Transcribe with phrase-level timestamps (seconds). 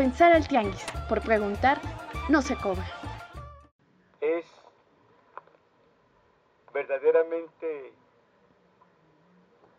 [0.00, 1.78] pensar al tianguis, por preguntar,
[2.30, 2.86] no se cobra.
[4.22, 4.46] Es
[6.72, 7.92] verdaderamente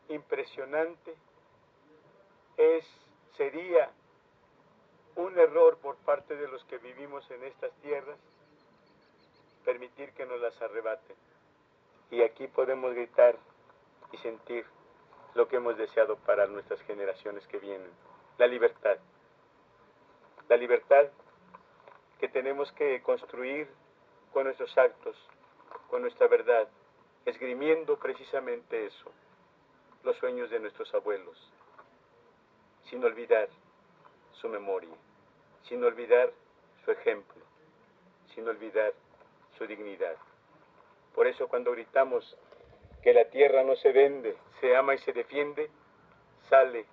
[0.10, 1.16] impresionante,
[2.56, 2.86] es,
[3.36, 3.90] sería
[5.16, 8.20] un error por parte de los que vivimos en estas tierras
[9.66, 11.16] permitir que nos las arrebaten.
[12.12, 13.40] Y aquí podemos gritar
[14.12, 14.68] y sentir
[15.34, 17.90] lo que hemos deseado para nuestras generaciones que vienen,
[18.38, 19.00] la libertad.
[20.52, 21.06] La libertad
[22.20, 23.70] que tenemos que construir
[24.34, 25.16] con nuestros actos,
[25.90, 26.68] con nuestra verdad,
[27.24, 29.14] esgrimiendo precisamente eso,
[30.04, 31.38] los sueños de nuestros abuelos,
[32.90, 33.48] sin olvidar
[34.34, 34.94] su memoria,
[35.70, 36.34] sin olvidar
[36.84, 37.42] su ejemplo,
[38.36, 38.92] sin olvidar
[39.58, 40.18] su dignidad.
[41.16, 42.38] Por eso cuando gritamos
[43.02, 45.72] que la tierra no se vende, se ama y se defiende,
[46.50, 46.86] sale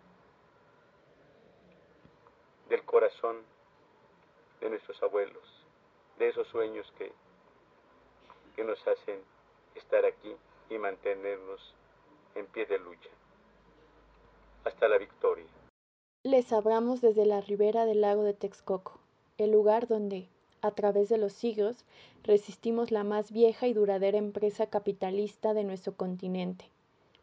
[2.68, 3.36] del corazón
[4.60, 5.44] de nuestros abuelos,
[6.18, 7.12] de esos sueños que,
[8.56, 9.20] que nos hacen
[9.74, 10.34] estar aquí
[10.70, 11.74] y mantenernos
[12.34, 13.10] en pie de lucha.
[14.64, 15.46] Hasta la victoria.
[16.24, 18.98] Les hablamos desde la ribera del lago de Texcoco,
[19.38, 20.28] el lugar donde,
[20.60, 21.84] a través de los siglos,
[22.24, 26.68] resistimos la más vieja y duradera empresa capitalista de nuestro continente,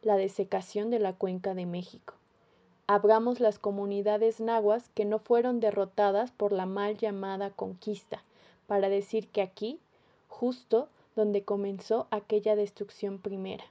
[0.02, 2.15] la desecación de la cuenca de México.
[2.88, 8.23] Abramos las comunidades nahuas que no fueron derrotadas por la mal llamada conquista,
[8.67, 9.80] para decir que aquí,
[10.27, 13.66] justo donde comenzó aquella destrucción primera,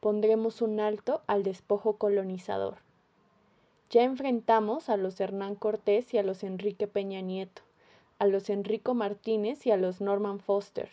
[0.00, 2.76] pondremos un alto al despojo colonizador.
[3.90, 7.62] Ya enfrentamos a los Hernán Cortés y a los Enrique Peña Nieto
[8.18, 10.88] a los Enrico Martínez y a los Norman Foster,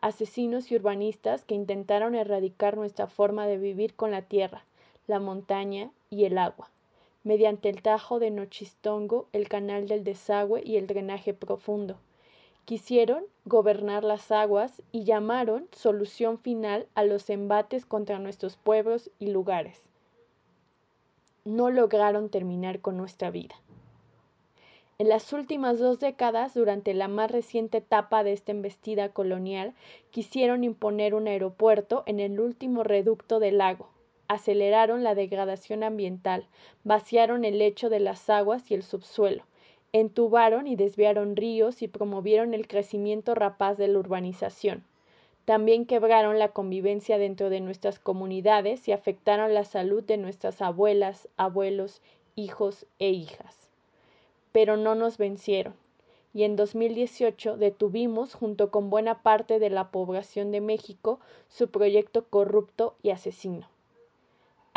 [0.00, 4.64] asesinos y urbanistas que intentaron erradicar nuestra forma de vivir con la tierra,
[5.08, 6.70] la montaña y el agua,
[7.28, 11.98] mediante el tajo de Nochistongo, el canal del desagüe y el drenaje profundo.
[12.64, 19.26] Quisieron gobernar las aguas y llamaron solución final a los embates contra nuestros pueblos y
[19.26, 19.78] lugares.
[21.44, 23.56] No lograron terminar con nuestra vida.
[24.96, 29.74] En las últimas dos décadas, durante la más reciente etapa de esta embestida colonial,
[30.12, 33.90] quisieron imponer un aeropuerto en el último reducto del lago.
[34.28, 36.46] Aceleraron la degradación ambiental,
[36.84, 39.42] vaciaron el lecho de las aguas y el subsuelo,
[39.92, 44.84] entubaron y desviaron ríos y promovieron el crecimiento rapaz de la urbanización.
[45.44, 51.26] También quebraron la convivencia dentro de nuestras comunidades y afectaron la salud de nuestras abuelas,
[51.36, 52.02] abuelos,
[52.36, 53.68] hijos e hijas
[54.52, 55.74] pero no nos vencieron.
[56.34, 62.24] Y en 2018 detuvimos, junto con buena parte de la población de México, su proyecto
[62.24, 63.68] corrupto y asesino.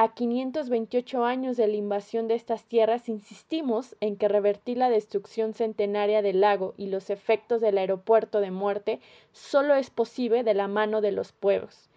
[0.03, 5.53] A 528 años de la invasión de estas tierras, insistimos en que revertir la destrucción
[5.53, 8.99] centenaria del lago y los efectos del aeropuerto de muerte
[9.31, 11.90] solo es posible de la mano de los pueblos.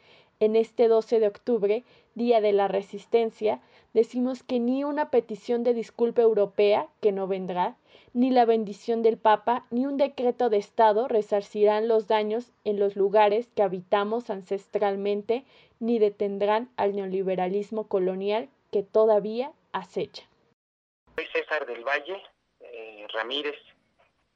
[0.44, 1.84] En este 12 de octubre,
[2.14, 3.62] Día de la Resistencia,
[3.94, 7.76] decimos que ni una petición de disculpa europea, que no vendrá,
[8.12, 12.94] ni la bendición del Papa, ni un decreto de Estado resarcirán los daños en los
[12.94, 15.44] lugares que habitamos ancestralmente,
[15.80, 20.28] ni detendrán al neoliberalismo colonial que todavía acecha.
[21.16, 22.22] Soy César del Valle
[22.60, 23.56] eh, Ramírez,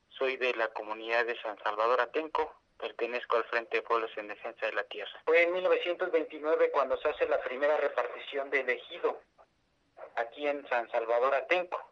[0.09, 4.67] soy de la comunidad de San Salvador Atenco, pertenezco al Frente de Pueblos en Defensa
[4.67, 5.21] de la Tierra.
[5.25, 9.21] Fue en 1929 cuando se hace la primera repartición del ejido
[10.17, 11.91] aquí en San Salvador Atenco.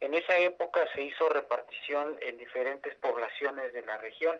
[0.00, 4.38] En esa época se hizo repartición en diferentes poblaciones de la región.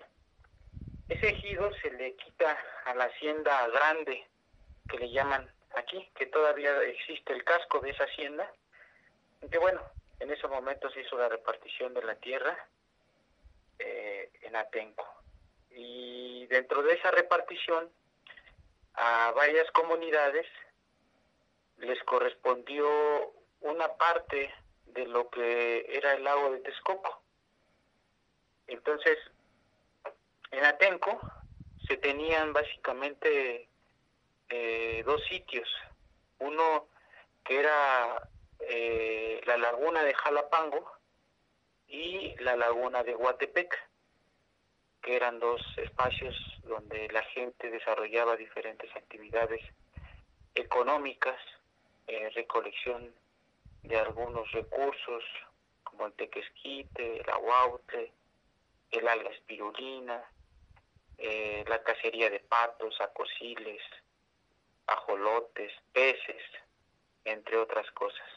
[1.09, 4.27] Ese ejido se le quita a la hacienda grande,
[4.89, 8.51] que le llaman aquí, que todavía existe el casco de esa hacienda,
[9.51, 9.83] que bueno,
[10.21, 12.57] en ese momento se hizo la repartición de la tierra
[13.79, 15.20] eh, en Atenco.
[15.71, 17.91] Y dentro de esa repartición,
[18.95, 20.47] a varias comunidades
[21.79, 22.89] les correspondió
[23.61, 24.53] una parte
[24.87, 27.23] de lo que era el lago de Texcoco.
[28.67, 29.19] Entonces,
[30.51, 31.21] en Atenco
[31.87, 33.69] se tenían básicamente
[34.49, 35.69] eh, dos sitios.
[36.39, 36.89] Uno
[37.45, 38.29] que era
[38.61, 40.93] eh, la laguna de Jalapango
[41.89, 43.77] y la laguna de Huatepec,
[45.03, 49.61] que eran dos espacios donde la gente desarrollaba diferentes actividades
[50.55, 51.39] económicas
[52.07, 53.15] eh, recolección
[53.83, 55.25] de algunos recursos
[55.85, 58.13] como el tequesquite, el aguautle,
[58.91, 60.23] el alga espirulina,
[61.19, 63.83] eh, la cacería de patos, acosiles,
[64.87, 66.43] ajolotes, peces,
[67.25, 68.29] entre otras cosas.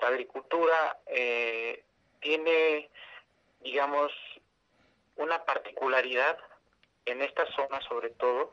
[0.00, 1.84] La agricultura eh,
[2.20, 2.88] tiene,
[3.60, 4.12] digamos,
[5.16, 6.38] una particularidad
[7.04, 8.52] en esta zona sobre todo,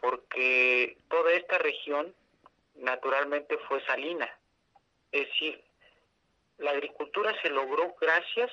[0.00, 2.14] porque toda esta región
[2.74, 4.28] naturalmente fue salina.
[5.10, 5.62] Es decir,
[6.58, 8.50] la agricultura se logró gracias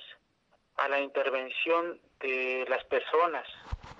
[0.77, 3.47] a la intervención de las personas,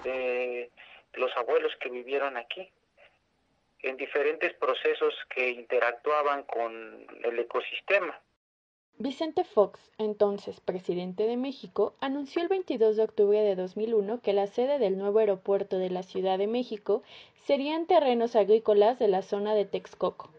[0.04, 0.72] de
[1.14, 2.72] los abuelos que vivieron aquí,
[3.82, 8.20] en diferentes procesos que interactuaban con el ecosistema.
[9.02, 14.46] Vicente Fox, entonces presidente de México, anunció el 22 de octubre de 2001 que la
[14.46, 17.02] sede del nuevo aeropuerto de la Ciudad de México
[17.46, 20.32] sería en terrenos agrícolas de la zona de Texcoco.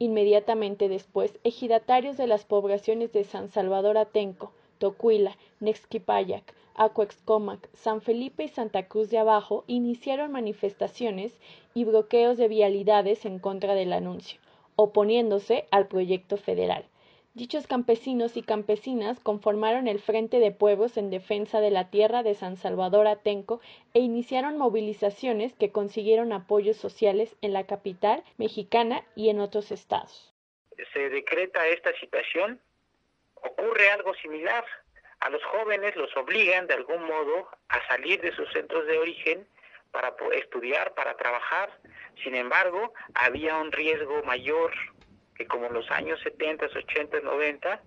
[0.00, 8.42] Inmediatamente después, ejidatarios de las poblaciones de San Salvador Atenco, Tocuila, Nexquipayac, Acuexcomac, San Felipe
[8.42, 11.38] y Santa Cruz de Abajo iniciaron manifestaciones
[11.72, 14.40] y bloqueos de vialidades en contra del anuncio,
[14.74, 16.84] oponiéndose al proyecto federal.
[17.34, 22.34] Dichos campesinos y campesinas conformaron el Frente de Pueblos en defensa de la tierra de
[22.34, 23.60] San Salvador Atenco
[23.94, 30.34] e iniciaron movilizaciones que consiguieron apoyos sociales en la capital mexicana y en otros estados.
[30.92, 32.60] Se decreta esta situación,
[33.34, 34.64] ocurre algo similar.
[35.20, 39.46] A los jóvenes los obligan de algún modo a salir de sus centros de origen
[39.90, 41.70] para estudiar, para trabajar.
[42.22, 44.72] Sin embargo, había un riesgo mayor
[45.38, 47.80] que como en los años 70, 80, 90,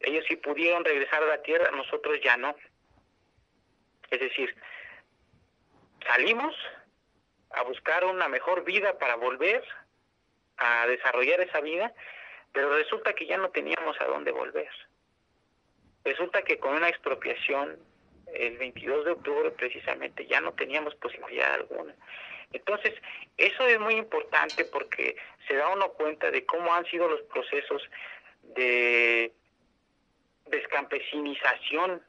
[0.00, 2.54] ellos sí pudieron regresar a la tierra, nosotros ya no.
[4.10, 4.54] Es decir,
[6.04, 6.54] salimos
[7.50, 9.64] a buscar una mejor vida para volver
[10.56, 11.94] a desarrollar esa vida,
[12.52, 14.70] pero resulta que ya no teníamos a dónde volver.
[16.04, 17.78] Resulta que con una expropiación,
[18.34, 21.94] el 22 de octubre precisamente, ya no teníamos posibilidad alguna.
[22.52, 22.94] Entonces,
[23.36, 25.16] eso es muy importante porque
[25.46, 27.82] se da uno cuenta de cómo han sido los procesos
[28.42, 29.32] de
[30.46, 32.02] descampesinización.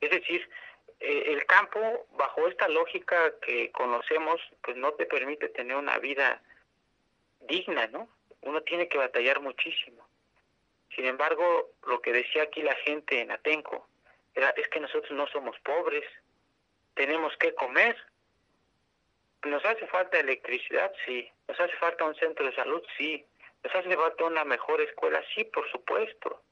[0.00, 0.48] Es decir,
[1.00, 6.40] eh, el campo, bajo esta lógica que conocemos, pues no te permite tener una vida
[7.40, 8.08] digna, ¿no?
[8.42, 10.06] Uno tiene que batallar muchísimo.
[10.94, 13.88] Sin embargo, lo que decía aquí la gente en Atenco
[14.34, 16.04] era, es que nosotros no somos pobres,
[16.94, 17.96] tenemos que comer.
[19.44, 20.92] ¿Nos hace falta electricidad?
[21.04, 21.30] Sí.
[21.48, 22.82] ¿Nos hace falta un centro de salud?
[22.96, 23.24] Sí.
[23.64, 25.22] ¿Nos hace falta una mejor escuela?
[25.34, 26.42] Sí, por supuesto.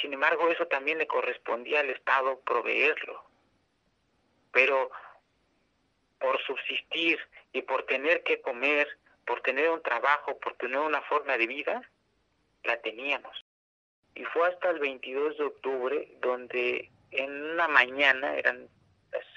[0.00, 3.24] Sin embargo, eso también le correspondía al Estado proveerlo.
[4.52, 4.90] Pero
[6.18, 7.18] por subsistir
[7.52, 8.88] y por tener que comer,
[9.26, 11.82] por tener un trabajo, por tener una forma de vida,
[12.64, 13.44] la teníamos.
[14.14, 18.68] Y fue hasta el 22 de octubre donde en una mañana, eran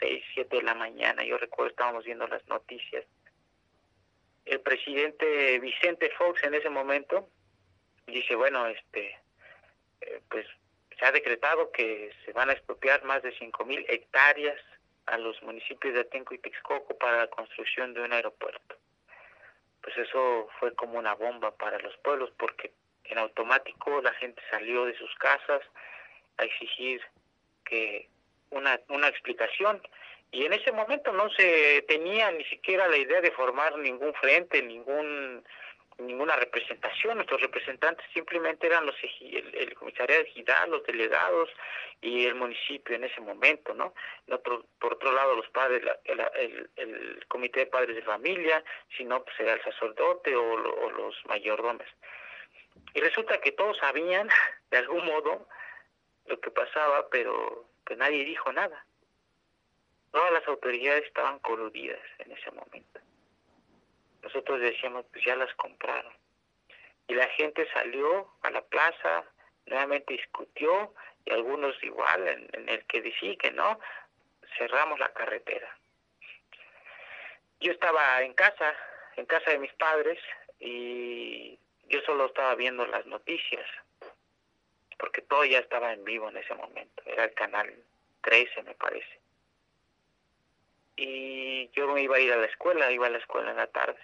[0.06, 3.06] 6, 7 de la mañana, yo recuerdo estábamos viendo las noticias,
[4.46, 7.30] el presidente Vicente Fox en ese momento
[8.06, 9.18] dice, bueno, este,
[10.02, 10.46] eh, pues
[10.98, 13.34] se ha decretado que se van a expropiar más de
[13.66, 14.60] mil hectáreas
[15.08, 18.76] a los municipios de Atenco y Texcoco para la construcción de un aeropuerto.
[19.82, 22.72] Pues eso fue como una bomba para los pueblos porque
[23.06, 25.62] en automático la gente salió de sus casas
[26.38, 27.02] a exigir
[27.66, 28.10] que
[28.52, 29.82] una, una explicación
[30.32, 34.62] y en ese momento no se tenía ni siquiera la idea de formar ningún frente,
[34.62, 35.44] ningún
[35.98, 41.50] ninguna representación, nuestros representantes simplemente eran los el, el comisariado de los delegados
[42.02, 43.94] y el municipio en ese momento, ¿no?
[44.38, 48.64] por otro lado los padres, el, el, comité de padres de familia,
[48.98, 51.88] si no pues era el sacerdote o, o los mayordomos.
[52.94, 54.30] Y resulta que todos sabían
[54.72, 55.48] de algún modo
[56.26, 58.86] lo que pasaba, pero pues nadie dijo nada.
[60.12, 63.00] Todas las autoridades estaban coludidas en ese momento.
[64.22, 66.14] Nosotros decíamos, pues ya las compraron.
[67.08, 69.24] Y la gente salió a la plaza,
[69.68, 70.94] nuevamente discutió,
[71.26, 73.80] y algunos igual, en, el que decía que no,
[74.58, 75.78] cerramos la carretera.
[77.60, 78.76] Yo estaba en casa,
[79.16, 80.20] en casa de mis padres,
[80.60, 83.68] y yo solo estaba viendo las noticias,
[84.98, 87.74] porque todo ya estaba en vivo en ese momento, era el canal
[88.22, 89.26] 13 me parece
[90.96, 93.68] y yo me iba a ir a la escuela, iba a la escuela en la
[93.68, 94.00] tarde.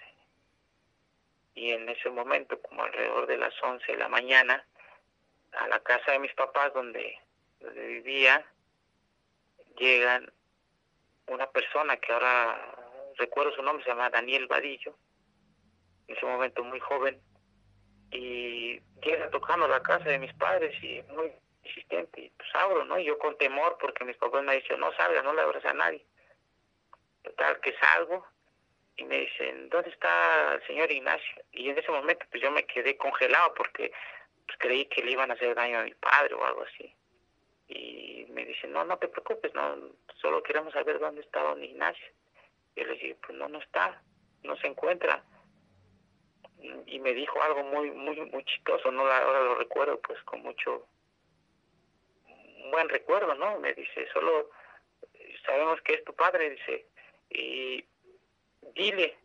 [1.54, 4.64] Y en ese momento, como alrededor de las 11 de la mañana,
[5.52, 7.18] a la casa de mis papás donde,
[7.60, 8.44] donde vivía,
[9.78, 10.30] llegan
[11.26, 12.74] una persona que ahora
[13.16, 14.96] recuerdo su nombre, se llama Daniel Vadillo,
[16.08, 17.20] en ese momento muy joven,
[18.10, 21.32] y llega tocando la casa de mis padres y muy
[21.64, 22.98] insistente, y pues abro, ¿no?
[22.98, 25.72] Y yo con temor porque mis papás me dicen, no salga, no le abras a
[25.72, 26.04] nadie.
[27.22, 28.26] Total, que salgo
[28.96, 31.42] y me dicen, ¿dónde está el señor Ignacio?
[31.52, 33.92] Y en ese momento pues yo me quedé congelado porque
[34.46, 36.94] pues creí que le iban a hacer daño a mi padre o algo así.
[37.68, 39.76] Y me dice, no, no te preocupes, no,
[40.20, 42.06] solo queremos saber dónde está don Ignacio.
[42.74, 44.02] Y le dije, pues no, no está,
[44.42, 45.22] no se encuentra.
[46.86, 50.86] Y, me dijo algo muy, muy, muy chistoso, no ahora lo recuerdo pues con mucho
[52.72, 53.60] buen recuerdo, ¿no?
[53.60, 54.50] Me dice, solo
[55.44, 56.86] sabemos que es tu padre, dice,
[57.30, 57.84] y
[58.74, 59.16] dile,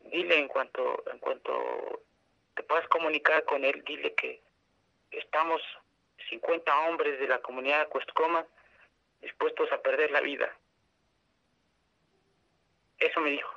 [0.00, 2.02] dile en cuanto, en cuanto
[2.54, 4.42] te puedas comunicar con él, dile que
[5.12, 5.62] estamos
[6.28, 8.44] 50 hombres de la comunidad de Cuestcoma
[9.20, 10.52] dispuestos a perder la vida.
[12.98, 13.54] Eso me dijo.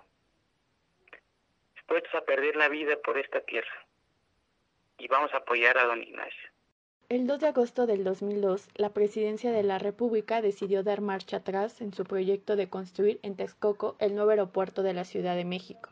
[1.75, 3.85] Dispuestos a perder la vida por esta tierra.
[4.99, 6.49] Y vamos a apoyar a don Ignacio.
[7.09, 11.79] El 2 de agosto del 2002, la Presidencia de la República decidió dar marcha atrás
[11.79, 15.89] en su proyecto de construir en Texcoco el nuevo aeropuerto de la Ciudad de México.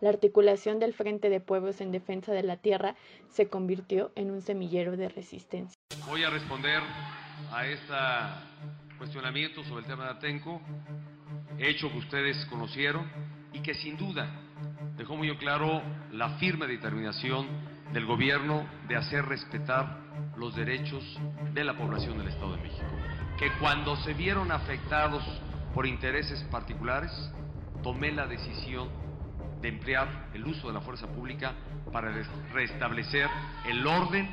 [0.00, 2.96] La articulación del Frente de Pueblos en Defensa de la Tierra
[3.30, 5.78] se convirtió en un semillero de resistencia.
[6.08, 6.82] Voy a responder
[7.52, 10.60] a este cuestionamiento sobre el tema de Atenco,
[11.60, 13.08] hecho que ustedes conocieron
[13.52, 14.28] y que sin duda
[14.96, 15.80] dejó muy claro
[16.10, 17.46] la firme determinación
[17.92, 20.05] del gobierno de hacer respetar
[20.36, 21.02] los derechos
[21.52, 22.84] de la población del Estado de México,
[23.38, 25.22] que cuando se vieron afectados
[25.74, 27.10] por intereses particulares,
[27.82, 28.88] tomé la decisión
[29.60, 31.54] de emplear el uso de la fuerza pública
[31.92, 32.12] para
[32.52, 33.28] restablecer
[33.66, 34.28] el orden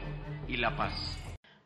[0.48, 1.20] y la paz.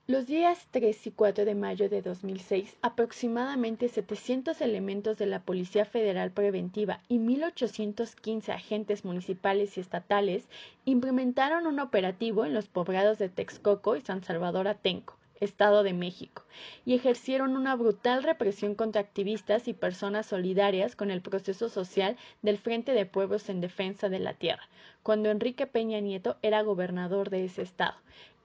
[0.09, 5.83] Los días 3 y 4 de mayo de 2006, aproximadamente 700 elementos de la Policía
[5.83, 10.47] Federal Preventiva y 1.815 agentes municipales y estatales
[10.85, 16.43] implementaron un operativo en los poblados de Texcoco y San Salvador Atenco, Estado de México,
[16.85, 22.57] y ejercieron una brutal represión contra activistas y personas solidarias con el proceso social del
[22.59, 24.69] Frente de Pueblos en Defensa de la Tierra,
[25.03, 27.97] cuando Enrique Peña Nieto era gobernador de ese estado.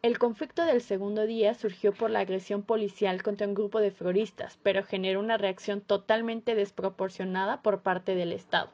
[0.02, 4.58] El conflicto del segundo día surgió por la agresión policial contra un grupo de floristas,
[4.64, 8.68] pero generó una reacción totalmente desproporcionada por parte del Estado.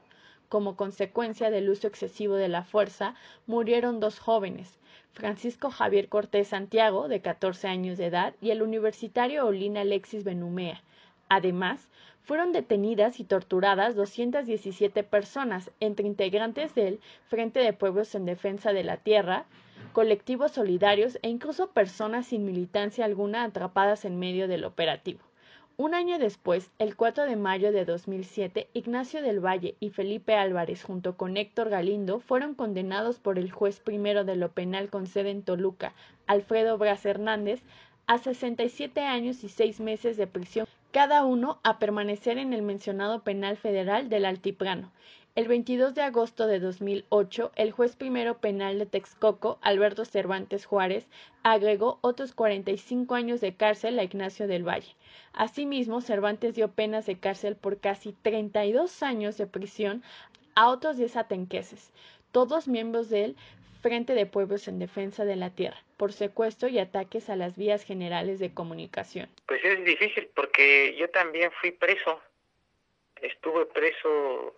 [0.48, 3.14] Como consecuencia del uso excesivo de la fuerza,
[3.46, 4.78] murieron dos jóvenes,
[5.12, 10.82] Francisco Javier Cortés Santiago, de 14 años de edad, y el universitario Olina Alexis Benumea.
[11.28, 11.90] Además,
[12.28, 18.84] fueron detenidas y torturadas 217 personas, entre integrantes del Frente de Pueblos en Defensa de
[18.84, 19.46] la Tierra,
[19.94, 25.20] colectivos solidarios e incluso personas sin militancia alguna atrapadas en medio del operativo.
[25.78, 30.84] Un año después, el 4 de mayo de 2007, Ignacio del Valle y Felipe Álvarez,
[30.84, 35.30] junto con Héctor Galindo, fueron condenados por el juez primero de lo penal con sede
[35.30, 35.94] en Toluca,
[36.26, 37.62] Alfredo Bras Hernández,
[38.06, 43.22] a 67 años y seis meses de prisión, cada uno a permanecer en el mencionado
[43.22, 44.90] penal federal del Altiplano.
[45.34, 51.06] El 22 de agosto de 2008, el juez primero penal de Texcoco, Alberto Cervantes Juárez,
[51.42, 54.96] agregó otros 45 años de cárcel a Ignacio del Valle.
[55.34, 60.02] Asimismo, Cervantes dio penas de cárcel por casi 32 años de prisión
[60.54, 61.92] a otros 10 atenqueses,
[62.32, 63.36] todos miembros del
[63.80, 67.84] Frente de Pueblos en Defensa de la Tierra, por secuestro y ataques a las vías
[67.84, 69.28] generales de comunicación.
[69.46, 72.20] Pues es difícil porque yo también fui preso.
[73.22, 74.56] Estuve preso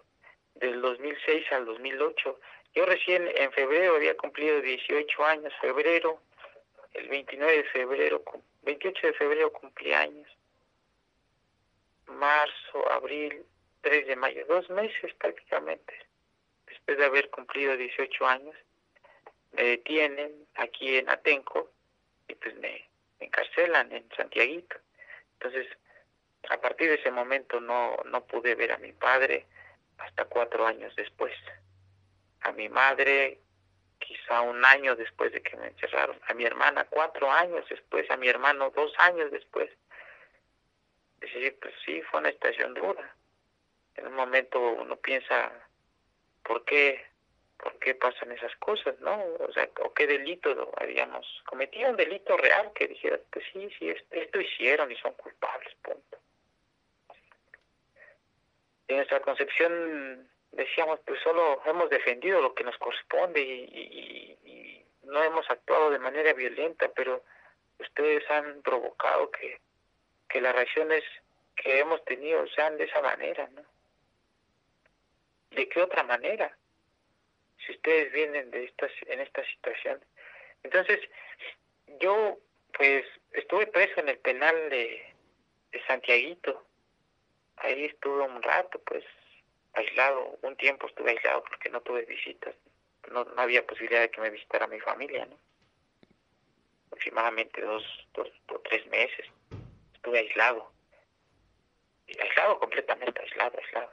[0.55, 2.41] del 2006 al 2008.
[2.75, 6.21] Yo recién en febrero había cumplido 18 años, febrero,
[6.95, 8.23] el 29 de febrero,
[8.63, 10.29] 28 de febrero cumplí años.
[12.07, 13.45] Marzo, abril,
[13.83, 15.95] 3 de mayo, dos meses prácticamente,
[16.67, 18.55] después de haber cumplido 18 años,
[19.53, 21.73] me detienen aquí en Atenco
[22.29, 22.91] y pues me,
[23.21, 24.77] encarcelan en Santiaguito.
[25.35, 25.67] Entonces,
[26.49, 29.47] a partir de ese momento no, no pude ver a mi padre,
[29.99, 31.35] hasta cuatro años después.
[32.41, 33.39] A mi madre,
[33.99, 36.19] quizá un año después de que me encerraron.
[36.27, 38.11] A mi hermana, cuatro años después.
[38.11, 39.71] A mi hermano, dos años después.
[41.21, 43.15] Es decir, pues sí, fue una estación dura.
[43.97, 45.53] En un momento uno piensa,
[46.43, 47.10] ¿por qué?
[47.63, 49.23] ¿Por qué pasan esas cosas, no?
[49.41, 51.91] O sea, ¿o qué delito habíamos cometido?
[51.91, 56.21] Un delito real que dijera, pues sí, sí, esto hicieron y son culpables, punto
[58.91, 65.49] en nuestra concepción decíamos, pues solo hemos defendido lo que nos corresponde y, no hemos
[65.51, 67.25] actuado de manera violenta, pero
[67.81, 69.59] ustedes han provocado que,
[70.29, 71.03] que las reacciones
[71.57, 73.63] que hemos tenido sean de esa manera, ¿no?
[75.51, 76.57] ¿De qué otra manera?
[77.71, 80.05] Ustedes vienen de estas, en esta situación.
[80.63, 81.01] Entonces,
[82.01, 82.39] yo
[82.73, 85.03] pues estuve preso en el penal de,
[85.73, 86.65] de Santiaguito
[87.61, 89.05] ahí estuve un rato, pues,
[89.75, 92.55] aislado, un tiempo estuve aislado porque no tuve visitas,
[93.11, 95.39] no, no había posibilidad de que me visitara mi familia, ¿no?
[96.87, 99.27] aproximadamente dos, dos o tres meses.
[99.95, 100.71] Estuve aislado.
[102.21, 103.91] Aislado, completamente aislado, aislado.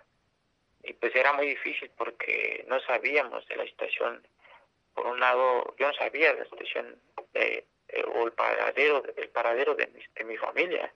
[0.87, 4.25] Y pues era muy difícil porque no sabíamos de la situación.
[4.93, 6.99] Por un lado, yo no sabía de la situación
[7.33, 10.91] de, eh, o el paradero, el paradero de mi, de mi familia.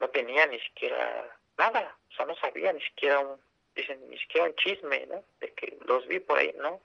[0.00, 3.40] No tenía ni siquiera nada, o sea, no sabía ni siquiera un,
[3.74, 5.22] dicen, ni siquiera un chisme, ¿no?
[5.38, 6.80] De que los vi por ahí, ¿no?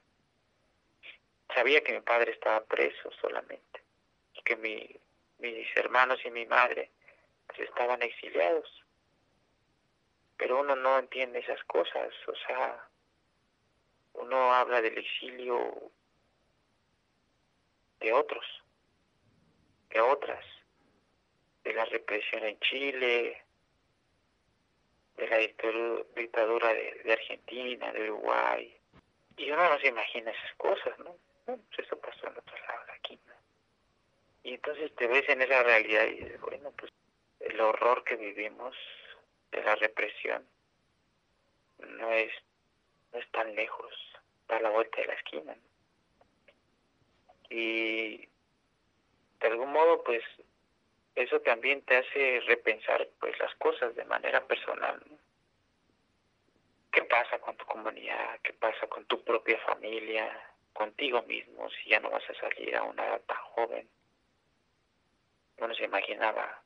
[1.56, 3.82] Sabía que mi padre estaba preso solamente,
[4.34, 4.96] y que mi,
[5.40, 6.92] mis hermanos y mi madre
[7.48, 8.85] pues, estaban exiliados.
[10.38, 12.90] Pero uno no entiende esas cosas, o sea,
[14.14, 15.92] uno habla del exilio
[18.00, 18.46] de otros,
[19.90, 20.46] de otras,
[21.64, 23.44] de la represión en Chile,
[25.18, 28.78] de la dictadura de, Argentina, de Uruguay.
[29.38, 31.16] Y uno no se imagina esas cosas, ¿no?
[31.46, 33.34] Pues eso pasó en otros lados aquí, ¿no?
[34.44, 36.92] Y entonces te ves en esa realidad y dices, bueno, pues
[37.40, 38.76] el horror que vivimos
[39.52, 40.46] de la represión
[41.80, 42.32] no es,
[43.12, 43.94] no es tan lejos,
[44.42, 45.56] está a la vuelta de la esquina.
[47.50, 48.28] Y
[49.40, 50.24] de algún modo, pues
[51.16, 55.02] eso también te hace repensar pues las cosas de manera personal.
[56.92, 58.40] ¿Qué pasa con tu comunidad?
[58.42, 60.30] ¿Qué pasa con tu propia familia?
[60.74, 63.90] Contigo mismo, si ya no vas a salir a una edad tan joven.
[65.58, 66.62] Uno se imaginaba,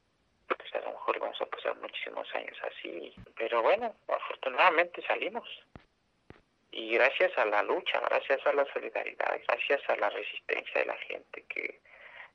[0.58, 3.14] pues a lo mejor vamos a pasar muchísimos años así.
[3.36, 5.48] Pero bueno, afortunadamente salimos.
[6.72, 10.98] Y gracias a la lucha, gracias a la solidaridad, gracias a la resistencia de la
[10.98, 11.80] gente que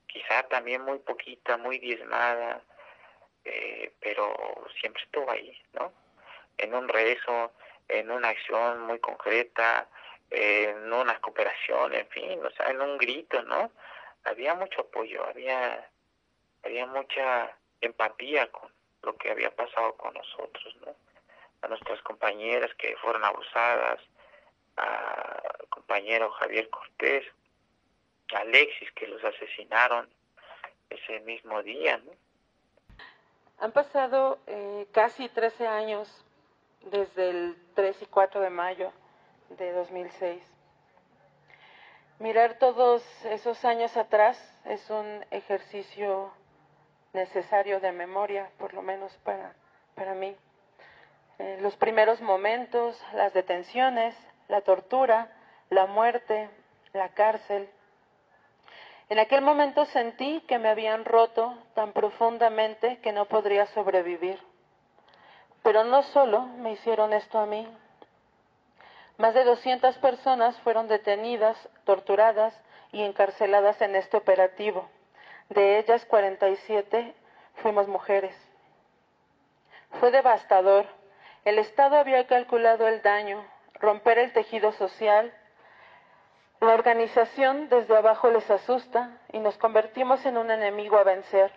[0.06, 2.62] quizá también muy poquita, muy diezmada,
[3.44, 4.35] eh, pero
[4.80, 5.92] siempre estuvo ahí, ¿no?
[6.59, 7.52] En un rezo,
[7.88, 9.88] en una acción muy concreta,
[10.30, 13.71] en una cooperación, en fin, o sea, en un grito, ¿no?
[14.25, 15.89] Había mucho apoyo, había,
[16.65, 18.70] había mucha empatía con
[19.02, 20.94] lo que había pasado con nosotros, ¿no?
[21.62, 24.00] A nuestras compañeras que fueron abusadas,
[24.76, 27.25] al compañero Javier Cortés,
[28.34, 30.08] Alexis que los asesinaron
[30.90, 31.99] ese mismo día.
[31.99, 32.12] ¿no?
[33.58, 36.25] Han pasado eh, casi 13 años
[36.90, 38.92] desde el 3 y 4 de mayo
[39.50, 40.42] de 2006.
[42.18, 46.32] Mirar todos esos años atrás es un ejercicio
[47.15, 49.55] necesario de memoria, por lo menos para,
[49.95, 50.37] para mí.
[51.39, 54.15] Eh, los primeros momentos, las detenciones,
[54.49, 55.31] la tortura,
[55.71, 56.50] la muerte,
[56.93, 57.69] la cárcel,
[59.11, 64.41] en aquel momento sentí que me habían roto tan profundamente que no podría sobrevivir.
[65.63, 67.69] Pero no solo me hicieron esto a mí.
[69.19, 72.59] Más de 200 personas fueron detenidas, torturadas
[72.93, 74.89] y encarceladas en este operativo.
[75.50, 77.15] De ellas 47
[77.57, 78.35] fuimos mujeres.
[80.00, 80.87] Fue devastador.
[81.45, 85.33] El Estado había calculado el daño, romper el tejido social,
[86.61, 91.52] la organización desde abajo les asusta y nos convertimos en un enemigo a vencer.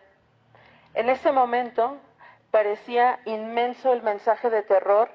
[0.93, 1.97] En ese momento
[2.51, 5.09] parecía inmenso el mensaje de terror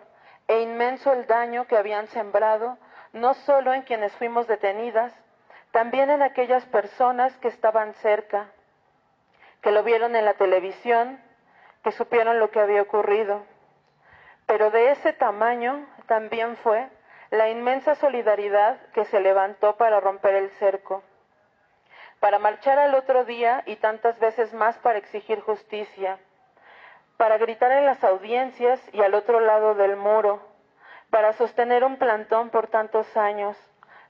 [0.49, 2.79] e inmenso el daño que habían sembrado,
[3.13, 5.13] no solo en quienes fuimos detenidas,
[5.73, 8.49] también en aquellas personas que estaban cerca,
[9.63, 11.23] que lo vieron en la televisión,
[11.83, 13.45] que supieron lo que había ocurrido.
[14.47, 16.89] Pero de ese tamaño también fue
[17.31, 21.03] la inmensa solidaridad que se levantó para romper el cerco,
[22.21, 26.19] para marchar al otro día y tantas veces más para exigir justicia,
[27.17, 30.41] para gritar en las audiencias y al otro lado del muro,
[31.11, 33.57] para sostener un plantón por tantos años,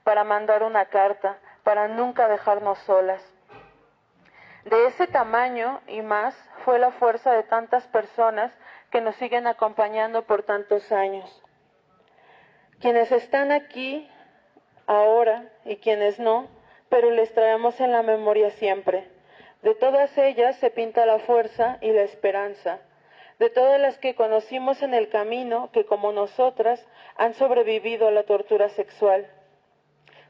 [0.03, 3.32] para mandar una carta, para nunca dejarnos solas.
[4.65, 8.53] De ese tamaño y más fue la fuerza de tantas personas
[8.91, 11.43] que nos siguen acompañando por tantos años
[12.83, 14.09] quienes están aquí
[14.89, 16.49] ahora y quienes no,
[16.89, 19.09] pero les traemos en la memoria siempre.
[19.63, 22.81] De todas ellas se pinta la fuerza y la esperanza,
[23.39, 26.85] de todas las que conocimos en el camino que como nosotras
[27.17, 29.29] han sobrevivido a la tortura sexual,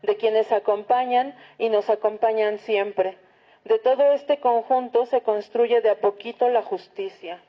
[0.02, 3.16] de quienes acompañan y nos acompañan siempre.
[3.64, 7.40] De todo este conjunto se construye de a poquito la justicia.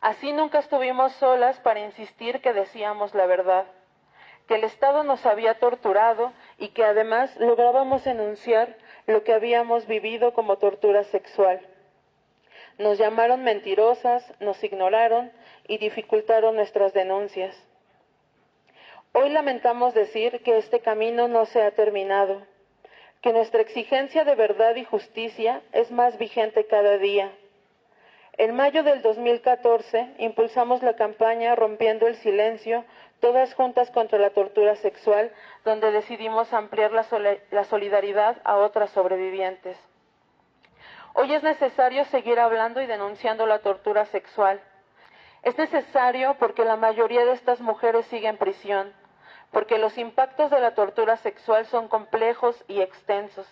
[0.00, 3.66] Así nunca estuvimos solas para insistir que decíamos la verdad,
[4.46, 8.76] que el Estado nos había torturado y que además lográbamos enunciar
[9.06, 11.60] lo que habíamos vivido como tortura sexual.
[12.78, 15.32] Nos llamaron mentirosas, nos ignoraron
[15.66, 17.56] y dificultaron nuestras denuncias.
[19.12, 22.42] Hoy lamentamos decir que este camino no se ha terminado,
[23.24, 27.32] que nuestra exigencia de verdad y justicia es más vigente cada día.
[28.34, 32.84] En mayo del 2014 impulsamos la campaña Rompiendo el Silencio,
[33.20, 35.32] todas juntas contra la tortura sexual,
[35.64, 37.06] donde decidimos ampliar la,
[37.50, 39.78] la solidaridad a otras sobrevivientes.
[41.14, 44.60] Hoy es necesario seguir hablando y denunciando la tortura sexual.
[45.42, 48.92] Es necesario porque la mayoría de estas mujeres siguen en prisión,
[49.54, 53.46] porque los impactos de la tortura sexual son complejos y extensos.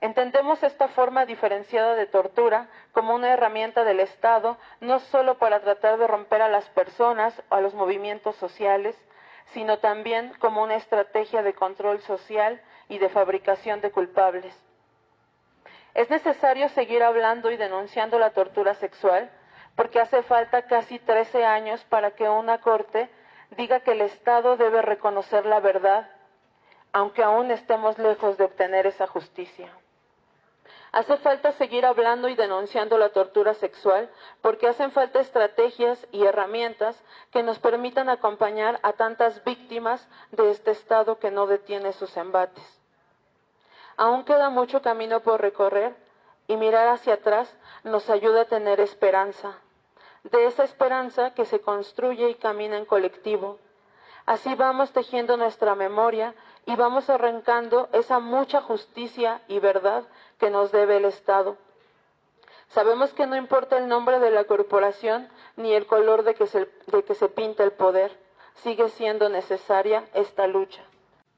[0.00, 5.98] Entendemos esta forma diferenciada de tortura como una herramienta del Estado, no solo para tratar
[5.98, 8.96] de romper a las personas o a los movimientos sociales,
[9.52, 14.54] sino también como una estrategia de control social y de fabricación de culpables.
[15.92, 19.30] Es necesario seguir hablando y denunciando la tortura sexual
[19.76, 23.10] porque hace falta casi 13 años para que una corte
[23.50, 26.10] diga que el Estado debe reconocer la verdad,
[26.92, 29.72] aunque aún estemos lejos de obtener esa justicia.
[30.92, 34.08] Hace falta seguir hablando y denunciando la tortura sexual
[34.40, 36.96] porque hacen falta estrategias y herramientas
[37.32, 42.64] que nos permitan acompañar a tantas víctimas de este Estado que no detiene sus embates.
[43.98, 45.94] Aún queda mucho camino por recorrer
[46.48, 49.58] y mirar hacia atrás nos ayuda a tener esperanza.
[50.30, 53.58] De esa esperanza que se construye y camina en colectivo.
[54.26, 56.34] Así vamos tejiendo nuestra memoria
[56.64, 60.04] y vamos arrancando esa mucha justicia y verdad
[60.38, 61.56] que nos debe el Estado.
[62.68, 67.28] Sabemos que no importa el nombre de la corporación ni el color de que se,
[67.28, 68.10] pinta el poder,
[68.64, 70.82] sigue siendo necesaria esta lucha.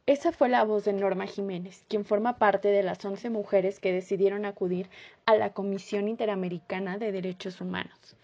[0.06, 3.92] Esa fue la voz de Norma Jiménez, quien forma parte de las 11 mujeres que
[3.92, 4.88] decidieron acudir
[5.26, 8.16] a la Comisión Interamericana de Derechos Humanos.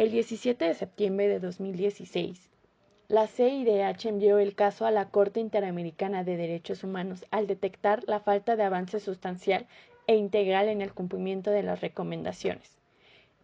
[0.00, 2.48] El 17 de septiembre de 2016,
[3.08, 8.18] la CIDH envió el caso a la Corte Interamericana de Derechos Humanos al detectar la
[8.18, 9.66] falta de avance sustancial
[10.06, 12.79] e integral en el cumplimiento de las recomendaciones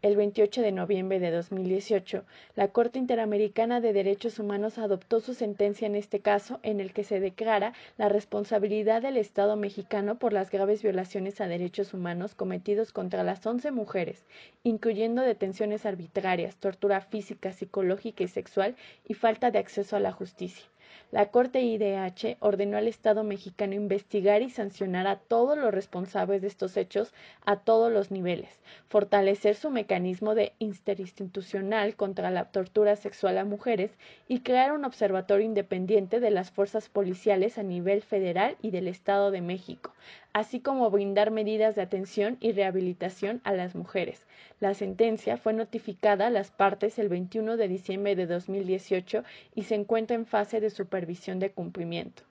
[0.06, 5.86] el 28 de noviembre de 2018, la Corte Interamericana de Derechos Humanos adoptó su sentencia
[5.86, 10.50] en este caso, en el que se declara la responsabilidad del Estado mexicano por las
[10.50, 14.24] graves violaciones a derechos humanos cometidos contra las 11 mujeres,
[14.62, 18.76] incluyendo detenciones arbitrarias, tortura física, psicológica y sexual
[19.08, 20.64] y falta de acceso a la justicia.
[21.12, 26.48] La Corte IDH ordenó al Estado mexicano investigar y sancionar a todos los responsables de
[26.48, 33.38] estos hechos a todos los niveles, fortalecer su mecanismo de interinstitucional contra la tortura sexual
[33.38, 33.92] a mujeres
[34.28, 39.30] y crear un observatorio independiente de las fuerzas policiales a nivel federal y del Estado
[39.30, 39.94] de México,
[40.36, 44.26] así como brindar medidas de atención y rehabilitación a las mujeres.
[44.60, 49.76] La sentencia fue notificada a las partes el 21 de diciembre de 2018 y se
[49.76, 52.22] encuentra en fase de supervisión de cumplimiento.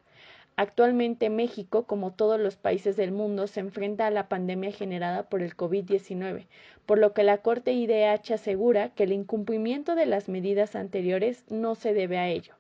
[0.56, 5.42] Actualmente México, como todos los países del mundo, se enfrenta a la pandemia generada por
[5.42, 6.46] el COVID-19,
[6.86, 11.74] por lo que la Corte IDH asegura que el incumplimiento de las medidas anteriores no
[11.74, 12.54] se debe a ello.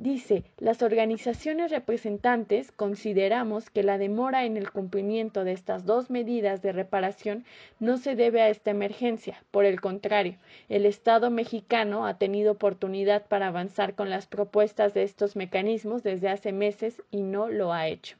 [0.00, 6.62] Dice, las organizaciones representantes consideramos que la demora en el cumplimiento de estas dos medidas
[6.62, 7.44] de reparación
[7.80, 9.42] no se debe a esta emergencia.
[9.50, 10.36] Por el contrario,
[10.68, 16.28] el Estado mexicano ha tenido oportunidad para avanzar con las propuestas de estos mecanismos desde
[16.28, 18.16] hace meses y no lo ha hecho.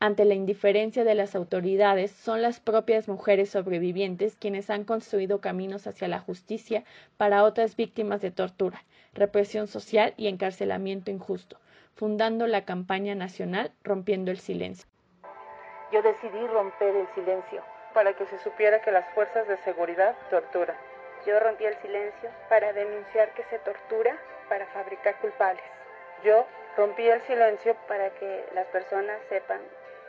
[0.00, 5.86] Ante la indiferencia de las autoridades, son las propias mujeres sobrevivientes quienes han construido caminos
[5.86, 6.82] hacia la justicia
[7.16, 8.82] para otras víctimas de tortura
[9.14, 11.58] represión social y encarcelamiento injusto,
[11.94, 14.88] fundando la campaña nacional Rompiendo el Silencio.
[15.92, 17.62] Yo decidí romper el silencio
[17.94, 20.76] para que se supiera que las fuerzas de seguridad torturan.
[21.26, 25.64] Yo rompí el silencio para denunciar que se tortura para fabricar culpables.
[26.24, 29.60] Yo rompí el silencio para que las personas sepan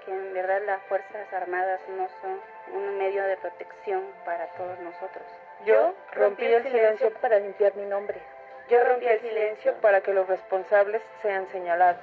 [0.06, 2.40] que en verdad las Fuerzas Armadas no son
[2.74, 5.26] un medio de protección para todos nosotros.
[5.66, 8.22] Yo rompí el silencio para limpiar mi nombre,
[8.70, 12.02] yo rompí el silencio para que los responsables sean señalados.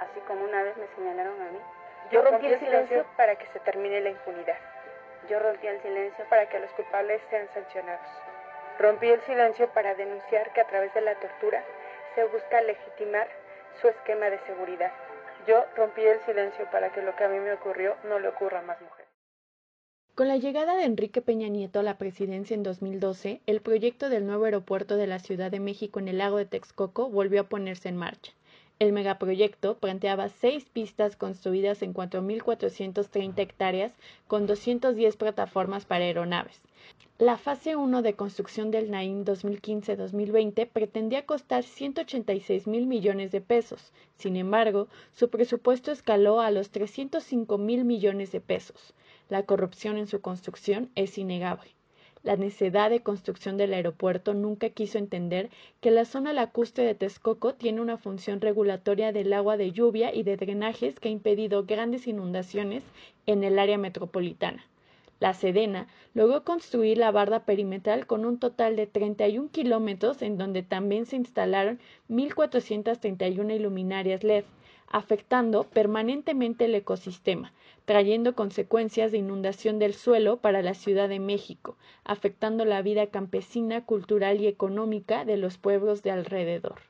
[0.00, 1.58] Así como una vez me señalaron a mí.
[2.10, 4.58] Yo rompí el silencio para que se termine la impunidad.
[5.28, 8.06] Yo rompí el silencio para que los culpables sean sancionados.
[8.78, 11.62] Rompí el silencio para denunciar que a través de la tortura
[12.14, 13.28] se busca legitimar
[13.80, 14.92] su esquema de seguridad.
[15.46, 18.58] Yo rompí el silencio para que lo que a mí me ocurrió no le ocurra
[18.58, 19.01] a más mujeres.
[20.14, 24.26] Con la llegada de Enrique Peña Nieto a la presidencia en 2012, el proyecto del
[24.26, 27.88] nuevo aeropuerto de la Ciudad de México en el lago de Texcoco volvió a ponerse
[27.88, 28.32] en marcha.
[28.78, 33.92] El megaproyecto planteaba seis pistas construidas en 4.430 hectáreas
[34.26, 36.60] con 210 plataformas para aeronaves.
[37.18, 43.92] La fase 1 de construcción del Naim 2015-2020 pretendía costar 186 mil millones de pesos.
[44.18, 48.92] Sin embargo, su presupuesto escaló a los 305 mil millones de pesos.
[49.32, 51.70] La corrupción en su construcción es innegable.
[52.22, 55.48] La necedad de construcción del aeropuerto nunca quiso entender
[55.80, 60.22] que la zona lacustre de Texcoco tiene una función regulatoria del agua de lluvia y
[60.22, 62.82] de drenajes que ha impedido grandes inundaciones
[63.24, 64.66] en el área metropolitana.
[65.18, 70.62] La Sedena logró construir la barda perimetral con un total de 31 kilómetros en donde
[70.62, 71.78] también se instalaron
[72.10, 74.44] 1.431 iluminarias LED,
[74.92, 77.52] afectando permanentemente el ecosistema,
[77.84, 83.84] trayendo consecuencias de inundación del suelo para la Ciudad de México, afectando la vida campesina,
[83.84, 86.80] cultural y económica de los pueblos de alrededor.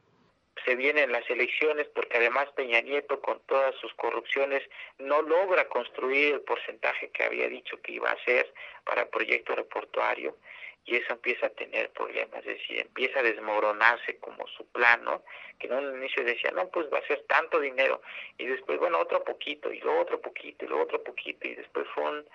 [0.64, 4.62] Se vienen las elecciones porque además Peña Nieto con todas sus corrupciones
[4.98, 8.52] no logra construir el porcentaje que había dicho que iba a hacer
[8.84, 10.36] para el proyecto aeroportuario
[10.84, 15.22] y eso empieza a tener problemas, es decir, empieza a desmoronarse como su plano,
[15.58, 18.02] que en un inicio decía, no, pues va a ser tanto dinero,
[18.38, 21.86] y después, bueno, otro poquito, y luego otro poquito, y luego otro poquito, y después
[21.94, 22.26] fue un,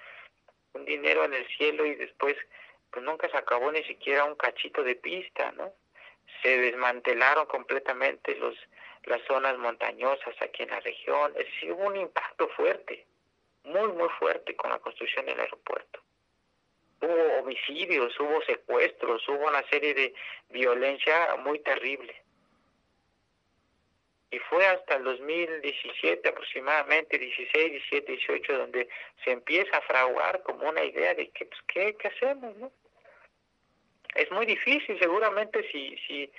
[0.74, 2.38] un dinero en el cielo, y después,
[2.92, 5.74] pues nunca se acabó ni siquiera un cachito de pista, ¿no?
[6.42, 8.56] se desmantelaron completamente los,
[9.04, 11.32] las zonas montañosas aquí en la región.
[11.38, 13.06] Es decir, hubo un impacto fuerte,
[13.64, 16.02] muy, muy fuerte con la construcción del aeropuerto.
[17.02, 20.14] Hubo homicidios, hubo secuestros, hubo una serie de
[20.50, 22.16] violencia muy terrible.
[24.32, 28.90] Y fue hasta el 2017 aproximadamente, 16, 17, 18, donde
[29.24, 32.56] se empieza a fraguar como una idea de que, pues, ¿qué, qué hacemos?
[32.58, 32.72] No?
[34.18, 36.32] es muy difícil, seguramente si, si,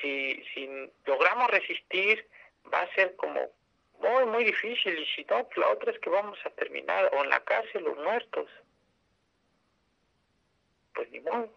[0.00, 2.26] si, si logramos resistir
[2.72, 3.50] va a ser como
[4.00, 7.30] muy, muy difícil y si no, la otra es que vamos a terminar o en
[7.30, 8.48] la cárcel o muertos.
[10.96, 11.52] Pues ni modo.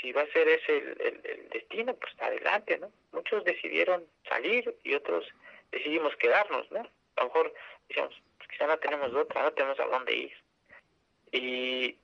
[0.00, 2.92] Si va a ser ese el, el, destino, pues adelante, ¿no?
[3.12, 5.26] Muchos decidieron salir y otros
[5.72, 6.80] decidimos quedarnos, ¿no?
[7.16, 7.54] A lo mejor
[7.88, 10.32] decíamos, pues quizá no tenemos otra, no tenemos a dónde ir.
[11.32, 11.96] Y,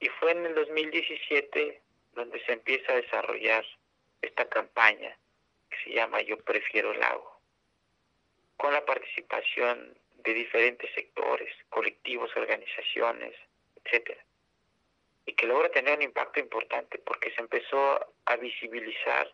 [0.00, 1.80] y fue en el 2017
[2.14, 3.64] donde se empieza a desarrollar
[4.22, 5.16] esta campaña
[5.70, 7.38] que se llama Yo prefiero el agua,
[8.56, 13.34] con la participación de diferentes sectores, colectivos, organizaciones,
[13.84, 14.24] etcétera,
[15.26, 19.30] y que logra tener un impacto importante porque se empezó a visibilizar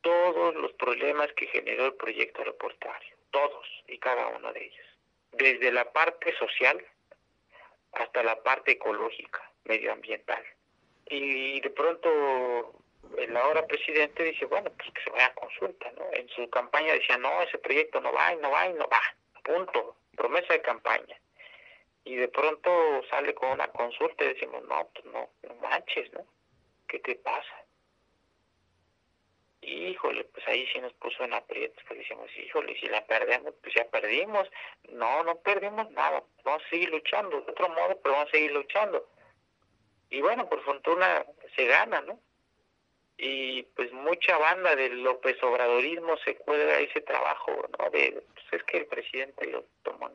[0.00, 4.86] todos los problemas que generó el proyecto aeroportuario, todos y cada uno de ellos,
[5.32, 6.84] desde la parte social
[7.92, 10.44] hasta la parte ecológica, medioambiental.
[11.06, 12.82] Y de pronto
[13.18, 16.04] el ahora presidente dice, bueno, pues que se vaya a consulta, ¿no?
[16.12, 19.00] En su campaña decía, no, ese proyecto no va y no va y no va,
[19.44, 21.16] punto, promesa de campaña.
[22.04, 22.70] Y de pronto
[23.10, 26.26] sale con una consulta y decimos, no, pues no, no manches, ¿no?
[26.88, 27.62] ¿Qué te pasa?
[29.62, 33.74] híjole, pues ahí sí nos puso en aprietos, pues decimos, híjole, si la perdemos, pues
[33.74, 34.48] ya perdimos.
[34.90, 38.52] No, no perdimos nada, vamos a seguir luchando, de otro modo, pero vamos a seguir
[38.52, 39.06] luchando.
[40.10, 41.24] Y bueno, por fortuna
[41.56, 42.18] se gana, ¿no?
[43.16, 47.90] Y pues mucha banda del López Obradorismo se cuelga ese trabajo, ¿no?
[47.90, 50.10] De, pues es que el presidente lo tomó.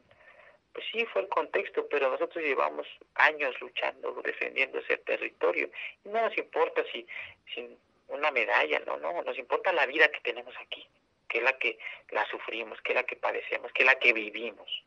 [0.91, 5.69] Sí, fue el contexto, pero nosotros llevamos años luchando, defendiendo ese territorio.
[6.05, 7.05] Y no nos importa si,
[7.53, 10.87] si una medalla, no, no, nos importa la vida que tenemos aquí,
[11.27, 11.77] que es la que
[12.09, 14.83] la sufrimos, que es la que padecemos, que es la que vivimos.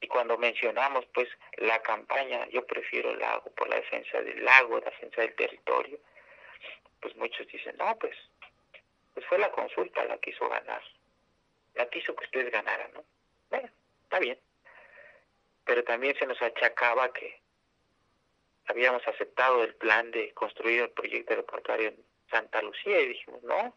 [0.00, 4.78] Y cuando mencionamos pues la campaña, yo prefiero el lago por la defensa del lago,
[4.78, 5.98] la defensa del territorio,
[7.00, 8.16] pues muchos dicen, no, pues,
[9.14, 10.82] pues fue la consulta la que hizo ganar,
[11.74, 13.04] la que hizo que ustedes ganaran, ¿no?
[13.50, 13.68] Bueno,
[14.04, 14.38] está bien.
[15.64, 17.40] Pero también se nos achacaba que
[18.66, 23.74] habíamos aceptado el plan de construir el proyecto aeroportuario en Santa Lucía y dijimos, no,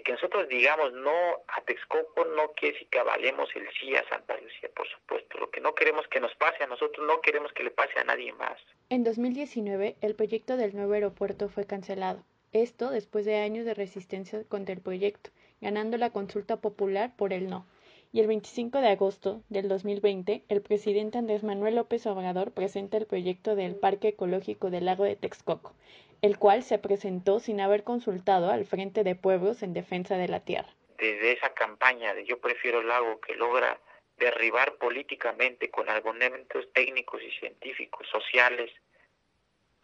[0.00, 1.12] que nosotros digamos no
[1.48, 5.38] a Texcoco no quiere decir que avalemos el sí a Santa Lucía, por supuesto.
[5.38, 8.04] Lo que no queremos que nos pase a nosotros, no queremos que le pase a
[8.04, 8.58] nadie más.
[8.88, 12.24] En 2019, el proyecto del nuevo aeropuerto fue cancelado.
[12.52, 17.48] Esto después de años de resistencia contra el proyecto, ganando la consulta popular por el
[17.48, 17.66] no.
[18.14, 23.06] Y el 25 de agosto del 2020, el presidente Andrés Manuel López Obrador presenta el
[23.06, 25.74] proyecto del Parque Ecológico del Lago de Texcoco,
[26.20, 30.40] el cual se presentó sin haber consultado al Frente de Pueblos en Defensa de la
[30.40, 30.68] Tierra.
[30.98, 33.80] Desde esa campaña de Yo prefiero el lago que logra
[34.18, 38.70] derribar políticamente con argumentos técnicos y científicos, sociales,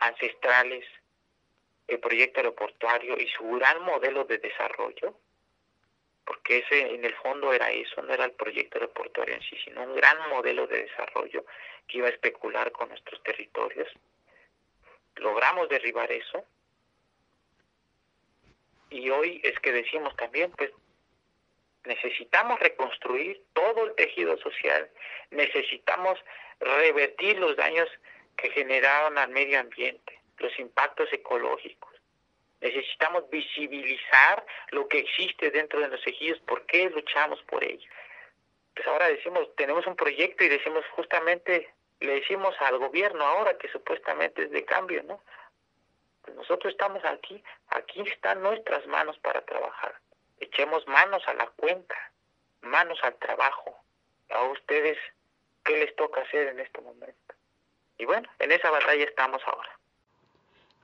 [0.01, 0.85] ancestrales,
[1.87, 5.19] el proyecto aeroportuario y su gran modelo de desarrollo,
[6.29, 9.83] porque ese en el fondo era eso, no era el proyecto aeroportuario en sí, sino
[9.83, 11.47] un gran modelo de desarrollo
[11.87, 13.89] que iba a especular con nuestros territorios,
[15.17, 16.45] logramos derribar eso.
[18.91, 20.71] Y hoy es que decimos también, pues
[21.87, 24.91] necesitamos reconstruir todo el tejido social,
[25.31, 26.23] necesitamos
[26.61, 27.89] revertir los daños
[28.37, 31.88] que generaron al medio ambiente, los impactos ecológicos.
[32.61, 37.89] Necesitamos visibilizar lo que existe dentro de los ejidos, por qué luchamos por ello.
[38.75, 43.69] Pues ahora decimos, tenemos un proyecto y decimos justamente, le decimos al gobierno ahora que
[43.69, 45.21] supuestamente es de cambio, ¿no?
[46.23, 49.95] Pues nosotros estamos aquí, aquí están nuestras manos para trabajar.
[50.41, 51.97] Echemos manos a la cuenta,
[52.61, 53.77] manos al trabajo.
[54.31, 54.99] A ustedes,
[55.65, 57.35] ¿qué les toca hacer en este momento?
[57.99, 59.79] Y bueno, en esa batalla estamos ahora.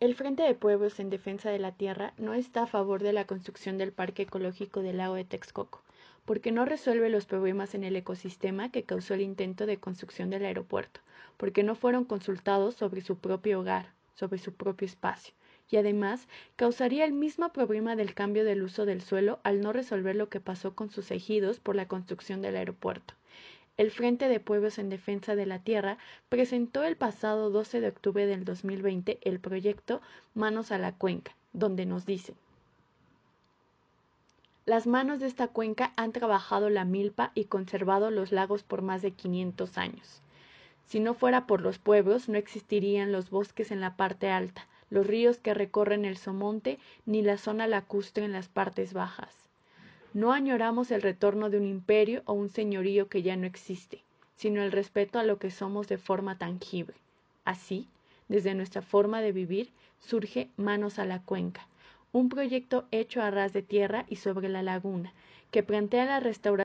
[0.01, 3.27] El Frente de Pueblos en Defensa de la Tierra no está a favor de la
[3.27, 5.83] construcción del Parque Ecológico del Lago de Texcoco,
[6.25, 10.47] porque no resuelve los problemas en el ecosistema que causó el intento de construcción del
[10.47, 11.01] aeropuerto,
[11.37, 15.33] porque no fueron consultados sobre su propio hogar, sobre su propio espacio,
[15.71, 16.27] y además
[16.57, 20.41] causaría el mismo problema del cambio del uso del suelo al no resolver lo que
[20.41, 23.15] pasó con sus ejidos por la construcción del aeropuerto.
[23.77, 28.25] El Frente de Pueblos en Defensa de la Tierra presentó el pasado 12 de octubre
[28.25, 30.01] del 2020 el proyecto
[30.33, 32.35] Manos a la Cuenca, donde nos dice
[34.65, 39.03] Las manos de esta cuenca han trabajado la milpa y conservado los lagos por más
[39.03, 40.23] de 500 años.
[40.87, 45.05] Si no fuera por los pueblos, no existirían los bosques en la parte alta, los
[45.05, 49.44] ríos que recorren el somonte, ni la zona lacustre en las partes bajas.
[50.15, 54.05] No añoramos el retorno de un imperio o un señorío que ya no existe,
[54.37, 56.95] sino el respeto a lo que somos de forma tangible.
[57.45, 57.89] Así,
[58.29, 61.67] desde nuestra forma de vivir, surge Manos a la Cuenca,
[62.13, 65.13] un proyecto hecho a ras de tierra y sobre la laguna,
[65.51, 66.64] que plantea la restauración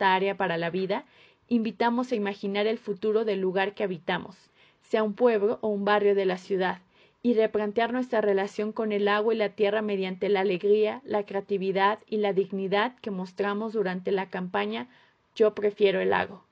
[0.00, 1.04] área para la vida,
[1.48, 4.36] invitamos a imaginar el futuro del lugar que habitamos,
[4.82, 6.80] sea un pueblo o un barrio de la ciudad,
[7.22, 11.98] y replantear nuestra relación con el agua y la tierra mediante la alegría, la creatividad
[12.06, 14.88] y la dignidad que mostramos durante la campaña
[15.34, 16.42] Yo prefiero el lago.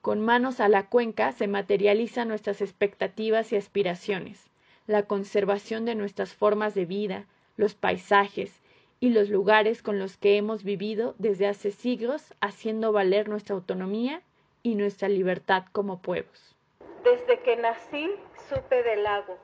[0.00, 4.48] Con manos a la cuenca se materializan nuestras expectativas y aspiraciones,
[4.86, 7.26] la conservación de nuestras formas de vida,
[7.56, 8.57] los paisajes,
[9.00, 14.22] y los lugares con los que hemos vivido desde hace siglos haciendo valer nuestra autonomía
[14.62, 16.56] y nuestra libertad como pueblos.
[17.04, 18.10] Desde que nací
[18.48, 19.38] supe del lago.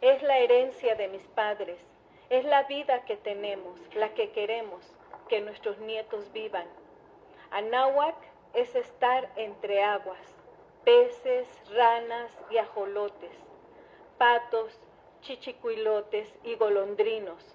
[0.00, 1.78] Es la herencia de mis padres.
[2.30, 4.84] Es la vida que tenemos, la que queremos
[5.28, 6.66] que nuestros nietos vivan.
[7.50, 8.16] Anáhuac
[8.54, 10.18] es estar entre aguas,
[10.84, 13.36] peces, ranas y ajolotes,
[14.18, 14.78] patos,
[15.22, 17.53] chichicuilotes y golondrinos.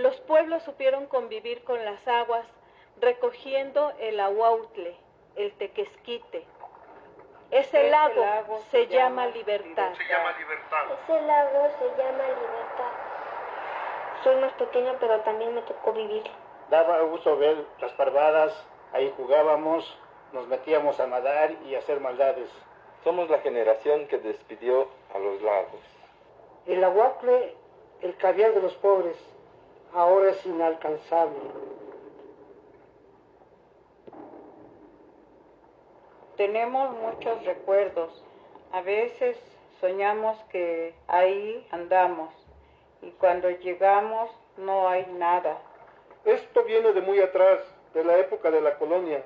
[0.00, 2.46] Los pueblos supieron convivir con las aguas
[3.02, 4.96] recogiendo el ahuautle,
[5.36, 6.46] el tequesquite.
[7.50, 8.24] Ese, lago,
[8.70, 9.92] se, llama, libertad.
[9.92, 10.86] Se llama libertad.
[11.02, 12.92] Ese lago se llama libertad.
[14.24, 16.22] Soy más pequeño, pero también me tocó vivir.
[16.70, 18.54] Daba gusto ver las parvadas,
[18.94, 19.84] ahí jugábamos,
[20.32, 22.48] nos metíamos a nadar y a hacer maldades.
[23.04, 25.80] Somos la generación que despidió a los lagos.
[26.64, 27.54] El aguacle,
[28.00, 29.16] el caviar de los pobres,
[29.94, 31.38] ahora es inalcanzable.
[36.36, 38.24] Tenemos muchos recuerdos.
[38.72, 39.36] A veces
[39.80, 42.30] soñamos que ahí andamos
[43.02, 45.58] y cuando llegamos no hay nada.
[46.24, 47.60] Esto viene de muy atrás,
[47.94, 49.22] de la época de la colonia.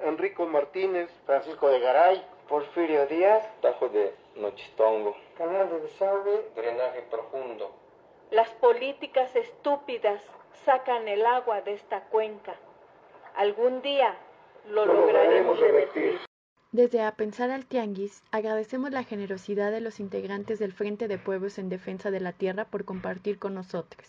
[0.00, 7.70] Enrico Martínez, Francisco de Garay, Porfirio Díaz, Tajo de Nochistongo, canal de desagüe, drenaje profundo.
[8.30, 10.22] Las políticas estúpidas
[10.64, 12.54] sacan el agua de esta cuenca.
[13.34, 14.16] Algún día
[14.68, 16.20] lo, lo lograremos revertir.
[16.70, 21.58] Desde A Pensar al Tianguis, agradecemos la generosidad de los integrantes del Frente de Pueblos
[21.58, 24.06] en Defensa de la Tierra por compartir con nosotros.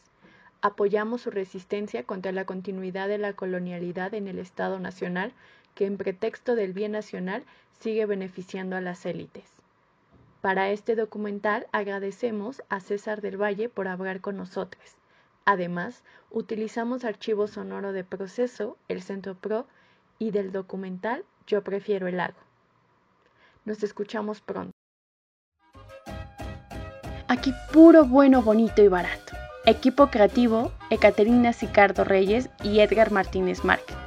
[0.62, 5.34] Apoyamos su resistencia contra la continuidad de la colonialidad en el Estado Nacional,
[5.74, 7.44] que en pretexto del bien nacional
[7.80, 9.61] sigue beneficiando a las élites.
[10.42, 14.84] Para este documental agradecemos a César del Valle por hablar con nosotros.
[15.46, 19.68] Además, utilizamos archivo sonoro de Proceso, el Centro Pro,
[20.18, 22.38] y del documental Yo Prefiero el Lago.
[23.66, 24.72] Nos escuchamos pronto.
[27.28, 29.34] Aquí puro bueno, bonito y barato.
[29.66, 34.01] Equipo creativo, Ecaterina Sicardo Reyes y Edgar Martínez Márquez.